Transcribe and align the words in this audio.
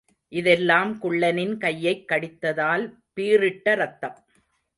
இதெல்லாம் 0.31 0.99
குள்ளனின் 1.01 1.57
கையைக் 1.57 2.07
கடித்ததால் 2.07 2.85
பீரிட்ட 3.15 3.75
ரத்தம். 3.75 4.17